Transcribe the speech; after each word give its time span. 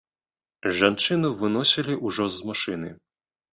Жанчыну 0.79 1.31
выносілі 1.43 2.01
ўжо 2.09 2.29
з 2.41 2.49
машыны. 2.51 2.93